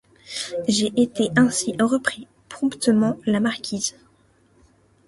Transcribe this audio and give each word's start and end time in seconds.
J’ai 0.67 0.91
été 0.99 1.29
ainsi, 1.37 1.75
reprit 1.79 2.27
promptement 2.49 3.17
la 3.27 3.39
marquise. 3.39 3.95